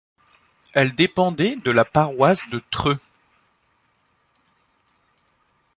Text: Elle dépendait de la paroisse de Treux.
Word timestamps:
Elle 0.73 0.95
dépendait 0.95 1.57
de 1.57 1.69
la 1.69 1.85
paroisse 1.85 2.49
de 2.49 2.59
Treux. 2.71 2.97